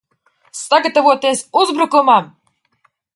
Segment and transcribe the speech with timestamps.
[0.59, 2.33] Sagatavoties uzbrukumam!